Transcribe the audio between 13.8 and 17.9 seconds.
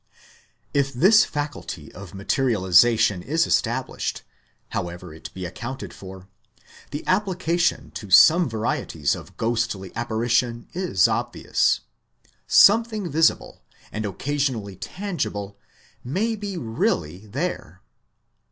and occasionally tangi ble, may be really there.